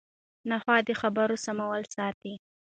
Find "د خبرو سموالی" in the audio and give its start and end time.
0.87-1.87